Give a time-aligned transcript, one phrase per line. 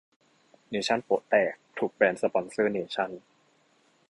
[0.69, 3.09] เนชั่นโป๊ะแตก ถูก แบนสปอนเซอร์เนชั่น